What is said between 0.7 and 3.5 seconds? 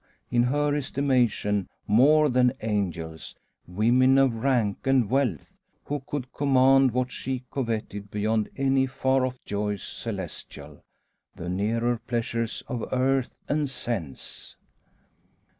estimation, more than angels